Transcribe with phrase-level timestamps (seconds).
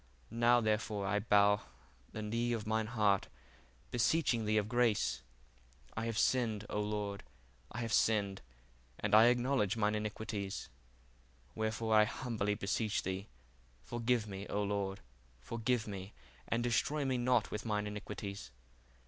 [0.31, 1.61] Now therefore I bow
[2.11, 3.27] the knee of mine heart,
[3.91, 5.21] beseeching thee of grace.
[5.95, 7.21] I have sinned, O Lord,
[7.71, 8.41] I have sinned,
[8.99, 10.69] and I acknowledge mine iniquities:
[11.53, 13.27] wherefore, I humbly beseech thee,
[13.83, 15.01] forgive me, O Lord,
[15.39, 16.13] forgive me,
[16.47, 18.49] and destroy me not with mine iniquites.